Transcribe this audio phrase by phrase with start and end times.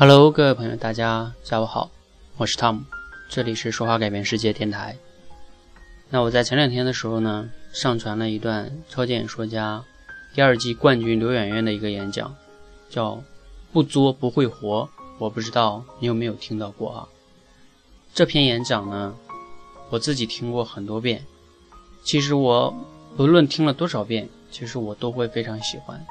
[0.00, 1.90] Hello，各位朋友，大家下午好，
[2.38, 2.84] 我是 Tom，
[3.28, 4.96] 这里是说话改变世界电台。
[6.08, 9.84] 那我在前两天的时候呢，上传了一段超级演说家
[10.34, 12.34] 第二季冠军刘媛媛的一个演讲，
[12.88, 13.22] 叫
[13.74, 14.88] “不作不会活”。
[15.20, 17.06] 我不知道你有没有听到过啊？
[18.14, 19.14] 这篇演讲呢，
[19.90, 21.22] 我自己听过很多遍。
[22.02, 22.74] 其实我
[23.18, 26.02] 无论听了多少遍，其实我都会非常喜欢，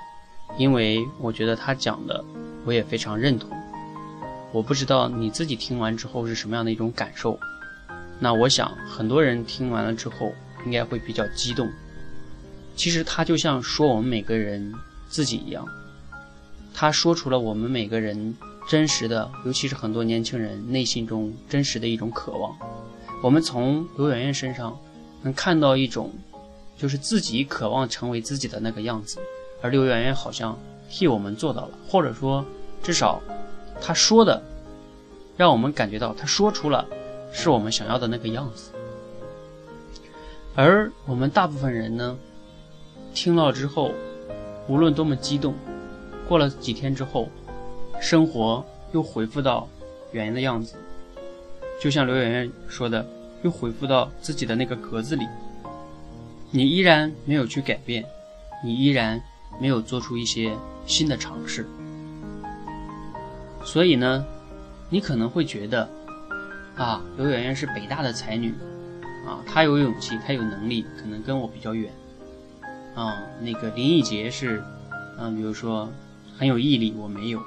[0.60, 2.24] 因为我觉得他讲的
[2.66, 3.50] 我也非常认同。
[4.52, 7.40] 我不知道你自己听完之后是什么样的一种感受。
[8.20, 10.34] 那我想很多人听完了之后
[10.66, 11.70] 应该会比较激动。
[12.76, 14.74] 其实他就像说我们每个人
[15.08, 15.66] 自己一样，
[16.74, 18.36] 他说出了我们每个人
[18.68, 22.58] 真实的，尤其是很多年轻人内心中真实的一种渴望。
[23.22, 24.78] 我们从刘媛媛身上
[25.22, 26.12] 能看到一种，
[26.78, 29.20] 就是自己渴望成为自己的那个样子，
[29.62, 30.58] 而刘媛媛好像
[30.90, 32.44] 替我们做到了，或者说
[32.82, 33.22] 至少。
[33.82, 34.42] 他说的，
[35.38, 36.86] 让我们感觉到他说出了
[37.32, 38.72] 是我们想要的那个样子，
[40.56, 42.18] 而我们大部分人呢，
[43.14, 43.92] 听了之后，
[44.68, 45.54] 无论多么激动，
[46.28, 47.30] 过了几天之后，
[48.02, 49.68] 生活又恢复到
[50.12, 50.76] 原来的样子，
[51.80, 53.06] 就像刘媛媛说的，
[53.44, 55.26] 又恢复到自己的那个格子里，
[56.52, 58.04] 你依然没有去改变，
[58.64, 59.22] 你依然
[59.60, 61.66] 没有做出一些新的尝试。
[63.72, 64.26] 所以呢，
[64.90, 65.88] 你可能会觉得，
[66.76, 68.52] 啊，刘媛媛是北大的才女，
[69.28, 71.94] 啊，她有勇气，她有能力，可能跟我比较远，
[72.96, 74.64] 啊，那个林忆杰是，
[75.20, 75.88] 啊，比如说
[76.36, 77.40] 很有毅力，我没有，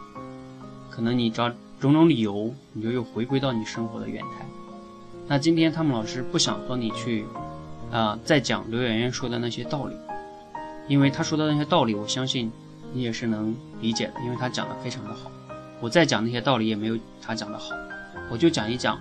[0.91, 4.47] 可能你找种种理由，你就又回归到你生活的原态。
[5.27, 7.25] 那今天汤姆老师不想和你去，
[7.91, 9.97] 啊，再讲刘媛媛说的那些道理，
[10.87, 12.53] 因为他说的那些道理，我相信
[12.93, 15.29] 你也是能理解的，因为他讲的非常的好。
[15.83, 17.75] 我再讲那些道理也没有他讲的好，
[18.31, 18.97] 我就讲一讲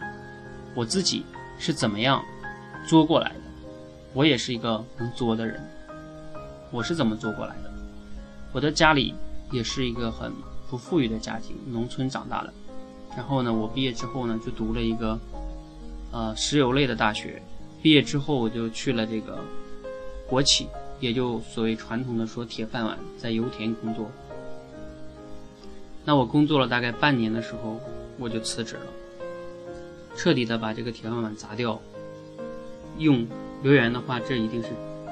[0.74, 1.24] 我自己
[1.60, 2.20] 是怎么样
[2.88, 3.36] 作过来的。
[4.14, 5.62] 我也是一个能作的人，
[6.72, 7.72] 我是怎么作过来的？
[8.52, 9.14] 我的家里
[9.52, 10.34] 也是一个很
[10.72, 12.52] 不富裕的家庭，农村长大的。
[13.16, 15.20] 然后呢，我毕业之后呢，就读了一个
[16.12, 17.40] 呃石油类的大学。
[17.84, 19.38] 毕业之后，我就去了这个
[20.28, 20.68] 国企，
[21.00, 24.10] 也就所谓传统的说铁饭碗，在油田工作。
[26.04, 27.80] 那我工作了大概半年的时候，
[28.18, 28.82] 我就辞职了，
[30.16, 31.80] 彻底的把这个铁饭碗砸掉。
[32.98, 33.26] 用
[33.62, 34.70] 刘源的话，这一定是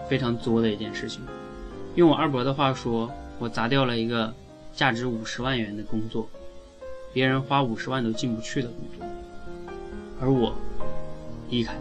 [0.10, 1.22] 非常作的一件事情。
[1.96, 4.34] 用我二伯的话说，我砸掉了一个
[4.74, 6.28] 价值五十万元的工作，
[7.14, 9.06] 别人花五十万都进不去的工作，
[10.20, 10.54] 而我
[11.50, 11.76] 离开。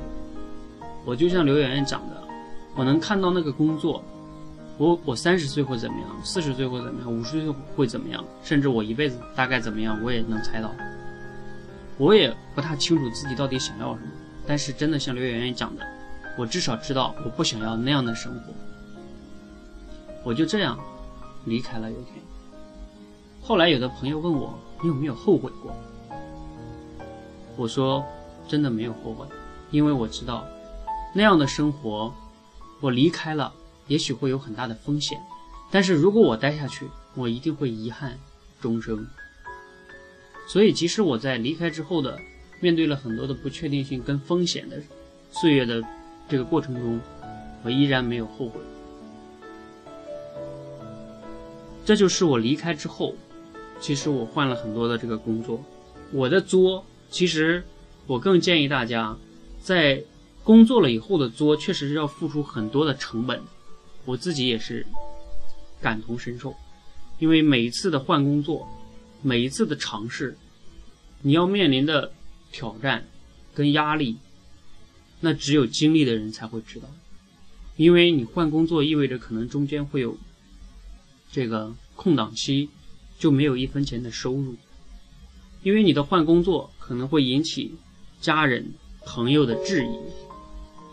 [1.04, 2.22] 我就像刘媛媛讲的，
[2.76, 4.02] 我能看到那个工作。
[4.78, 6.09] 我我三十岁会怎么样？
[6.25, 7.12] 四十岁会怎么样？
[7.12, 8.25] 五十岁会怎么样？
[8.44, 10.72] 甚至我一辈子大概怎么样，我也能猜到。
[11.97, 14.09] 我也不太清楚自己到底想要什么，
[14.47, 15.84] 但是真的像刘媛媛讲的，
[16.39, 18.53] 我至少知道我不想要那样的生活。
[20.22, 20.78] 我就这样
[21.45, 22.22] 离开了油田。
[23.43, 25.75] 后来有的朋友问我，你有没有后悔过？
[27.56, 28.05] 我说，
[28.47, 29.27] 真的没有后悔，
[29.72, 30.47] 因为我知道
[31.12, 32.15] 那样的生活，
[32.81, 33.53] 我离开了。
[33.88, 35.19] 也许会有很大的风险，
[35.71, 38.16] 但是如果我待下去，我一定会遗憾
[38.60, 39.06] 终生。
[40.47, 42.19] 所以，即使我在离开之后的
[42.60, 44.81] 面对了很多的不确定性跟风险的
[45.31, 45.82] 岁月的
[46.28, 47.00] 这个过程中，
[47.65, 48.60] 我依然没有后悔。
[51.84, 53.15] 这就是我离开之后，
[53.81, 55.62] 其实我换了很多的这个工作。
[56.12, 57.62] 我的作，其实
[58.06, 59.16] 我更建议大家，
[59.60, 60.03] 在
[60.44, 63.41] 工作了以后的作，确实是要付出很多的成本。
[64.08, 64.86] 我自己也是
[65.82, 66.54] 感同身受，
[67.19, 68.66] 因为每一次的换工作，
[69.20, 70.34] 每一次的尝试，
[71.20, 72.10] 你要面临的
[72.50, 73.06] 挑战
[73.54, 74.16] 跟压力，
[75.20, 76.88] 那只有经历的人才会知道。
[77.76, 80.16] 因为你换工作意味着可能中间会有
[81.30, 82.71] 这个空档期，
[83.18, 84.56] 就没有一分钱的收入。
[85.62, 87.74] 因为你的换工作可能会引起
[88.22, 88.72] 家人
[89.04, 89.98] 朋友的质疑，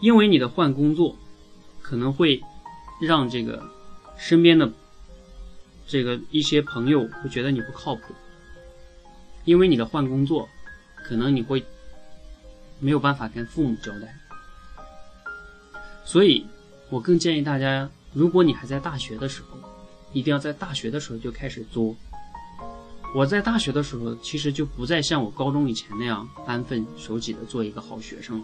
[0.02, 1.16] 因为你的换工作
[1.82, 2.44] 可能会。
[3.02, 3.62] 让这个
[4.18, 4.72] 身边的
[5.88, 8.14] 这个一些朋友会觉得你不靠谱，
[9.44, 10.48] 因为你的换工作，
[11.04, 11.64] 可能你会
[12.80, 14.16] 没有办法跟父母交代。
[16.06, 16.46] 所以，
[16.90, 19.58] 我更建议大家，如果你还在大学的时候，
[20.14, 21.96] 一定要在大学的时候就开始作。
[23.14, 28.44] 我在大学的时候，其实就不再像我高中以前那样安分守己的做一个好学生。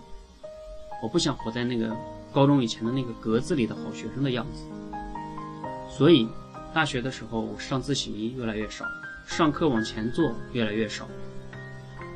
[1.01, 1.95] 我不想活在那个。
[2.33, 4.63] 高中以前的那个格子里的好学生的样子，
[5.89, 6.27] 所以
[6.73, 8.85] 大学的时候我上自习越来越少，
[9.25, 11.07] 上课往前坐越来越少。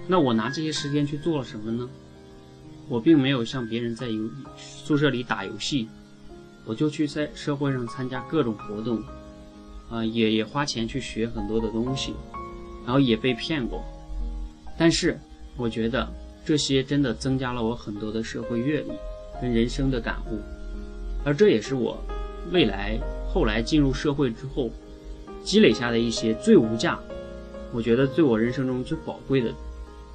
[0.07, 1.89] 那我拿这些时间去做了什么呢？
[2.87, 5.89] 我并没有像别人在游宿舍里打游戏，
[6.63, 9.01] 我就去在社会上参加各种活动，
[9.89, 12.13] 啊，也也花钱去学很多的东西，
[12.85, 13.83] 然后也被骗过。
[14.77, 15.19] 但是
[15.57, 16.07] 我觉得
[16.45, 18.91] 这些真的增加了我很多的社会阅历
[19.41, 20.39] 跟人生的感悟，
[21.23, 21.97] 而这也是我
[22.51, 24.69] 未来后来进入社会之后
[25.43, 26.99] 积累下的一些最无价，
[27.71, 29.51] 我觉得对我人生中最宝贵的。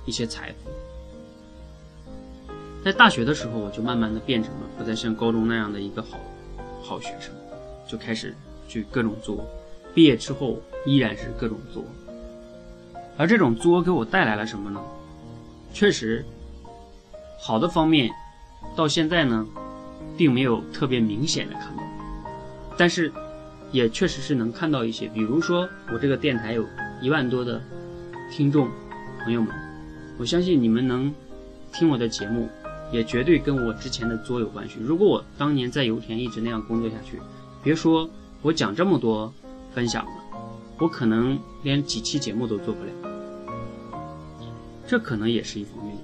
[0.06, 0.70] 一些财富，
[2.82, 6.19] 在大学的时候，我就慢慢的变成了不再像高中那样的一个好
[6.82, 7.34] 好学生，
[7.87, 8.34] 就开始
[8.67, 9.44] 去各种作。
[9.94, 11.84] 毕业之后依然是各种作，
[13.19, 14.82] 而这种作给我带来了什么呢？
[15.75, 16.25] 确实，
[17.38, 18.11] 好的方面
[18.77, 19.47] 到现在呢，
[20.17, 21.83] 并没有特别明显的看到，
[22.77, 23.12] 但是
[23.73, 26.65] 也确实是能看到一些，比如说我这个电台有
[27.01, 27.61] 一万多的
[28.31, 28.69] 听众
[29.25, 29.55] 朋友们。
[30.19, 31.11] 我相信你们能
[31.73, 32.47] 听我的节目，
[32.93, 34.77] 也绝对跟我之前的作有关系。
[34.81, 37.19] 如果我当年在油田一直那样工作下去，
[37.63, 38.09] 别说
[38.43, 39.33] 我讲这么多
[39.73, 40.13] 分享了，
[40.79, 42.91] 我可能连几期节目都做不了。
[44.87, 45.97] 这可能也是一方面。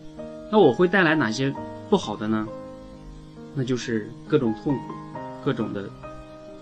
[0.51, 1.53] 那我会带来哪些
[1.89, 2.47] 不好的呢？
[3.55, 4.95] 那就是各种痛苦，
[5.45, 5.89] 各种的，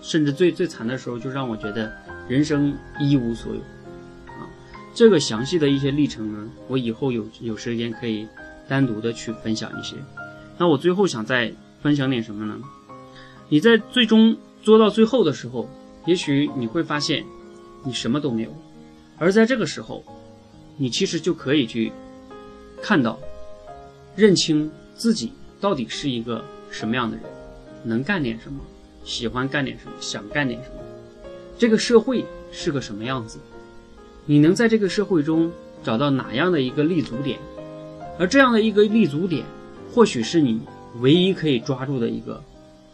[0.01, 1.91] 甚至最最惨的时候，就让我觉得
[2.29, 3.59] 人生一无所有
[4.27, 4.47] 啊。
[4.93, 8.27] 这个详细的一些历程呢，我以后有有时间可以
[8.69, 9.95] 单独的去分享一些。
[10.57, 12.57] 那我最后想再分享点什么呢？
[13.49, 15.69] 你在最终做到最后的时候，
[16.05, 17.25] 也许你会发现
[17.83, 18.49] 你什么都没有，
[19.17, 20.01] 而在这个时候，
[20.77, 21.91] 你其实就可以去
[22.81, 23.19] 看到、
[24.15, 27.25] 认清自己到底是一个什么样的人，
[27.83, 28.59] 能干点什么，
[29.03, 30.75] 喜欢干点什么，想干点什么，
[31.57, 33.39] 这个社会是个什么样子。
[34.25, 35.51] 你能在这个社会中
[35.83, 37.37] 找到哪样的一个立足点？
[38.17, 39.45] 而这样的一个立足点，
[39.93, 40.61] 或许是你
[41.01, 42.41] 唯一可以抓住的一个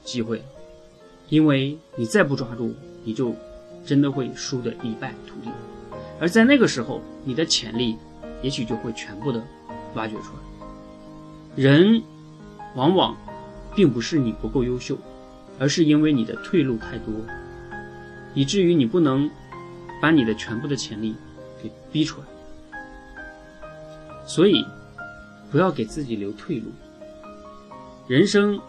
[0.04, 0.44] 机会，
[1.30, 2.74] 因为你再不抓住，
[3.04, 3.36] 你就
[3.86, 5.52] 真的会输得一败涂地。
[6.20, 7.96] 而在那个时候，你的潜力
[8.42, 9.42] 也许就会全部的
[9.94, 10.51] 挖掘出来。
[11.56, 12.02] 人
[12.76, 13.16] 往往
[13.76, 14.98] 并不是你不够优秀，
[15.60, 17.14] 而是因为你的退路太多，
[18.34, 19.30] 以至于你不能。
[20.02, 21.16] 把你的全部的潜力
[21.62, 22.28] 给逼出来，
[24.26, 24.66] 所以
[25.52, 26.72] 不要给自己留退路。
[28.08, 28.60] 人生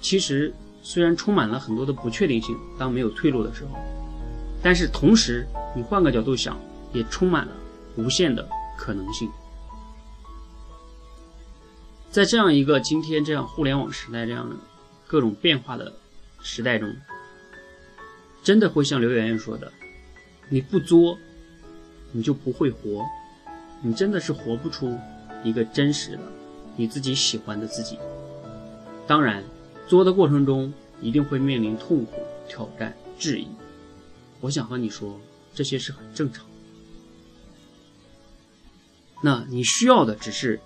[0.00, 0.50] 其实
[0.82, 3.76] 虽然充满了很多的不确定性，当没有退路的时候，
[4.62, 5.46] 但是同时
[5.76, 6.58] 你换个角度想，
[6.94, 7.52] 也充满了
[7.96, 8.48] 无限的
[8.78, 9.30] 可能性。
[12.12, 14.54] 在这样一个今天这样互联网时代这样的
[15.06, 15.90] 各种变化的
[16.42, 16.94] 时代中，
[18.42, 19.72] 真的会像刘媛媛说的。
[20.50, 21.18] 你不作，
[22.10, 23.02] 你就不会活，
[23.80, 24.98] 你真的是活不出
[25.42, 26.18] 一个真实的、
[26.76, 27.98] 你自己喜欢的自己。
[29.06, 29.42] 当然，
[29.88, 30.70] 作的过程中
[31.00, 33.48] 一定会面临痛苦、挑战、质疑。
[34.40, 35.18] 我想和你说，
[35.54, 36.44] 这些是很正常。
[39.22, 40.60] 那你需要的只是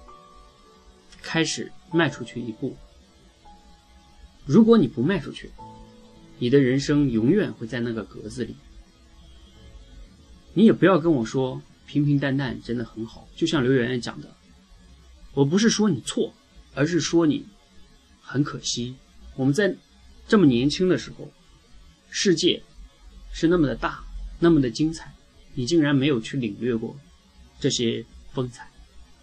[1.27, 2.77] 开始迈出去一步。
[4.45, 5.51] 如果你不迈出去，
[6.39, 8.55] 你的人生永远会在那个格子里。
[10.55, 14.33] 你也不要跟我说平平淡淡真的很好，就像刘媛媛讲的，
[15.35, 16.33] 我不是说你错，
[16.77, 17.45] 而是说你
[18.21, 18.95] 很可惜。
[19.35, 19.75] 我们在
[20.29, 21.29] 这么年轻的时候，
[22.09, 22.63] 世界
[23.33, 24.05] 是那么的大，
[24.39, 25.13] 那么的精彩，
[25.55, 26.97] 你竟然没有去领略过
[27.59, 28.71] 这些风采，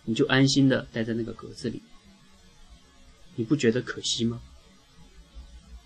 [0.04, 1.82] 你就安心的待在那个格子里，
[3.36, 4.42] 你不觉得可惜吗？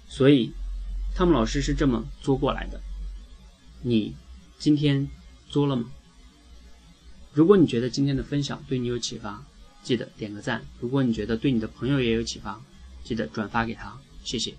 [0.07, 0.51] 所以，
[1.15, 2.81] 汤姆老师是这么做过来的，
[3.81, 4.15] 你
[4.57, 5.07] 今天。
[5.49, 5.89] 做了吗？
[7.31, 9.45] 如果你觉得今天的分享对你有启发，
[9.81, 10.61] 记得点个赞。
[10.81, 12.61] 如果你觉得对你的朋友也有启发，
[13.01, 13.97] 记得转发给他。
[14.25, 14.53] 谢谢。